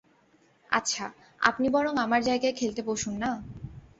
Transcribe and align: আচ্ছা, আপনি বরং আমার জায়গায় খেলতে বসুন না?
আচ্ছা, 0.69 1.05
আপনি 1.41 1.67
বরং 1.69 1.93
আমার 1.97 2.21
জায়গায় 2.23 2.55
খেলতে 2.55 2.81
বসুন 2.83 3.13
না? 3.15 3.31